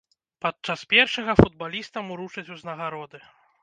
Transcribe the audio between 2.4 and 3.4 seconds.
узнагароды.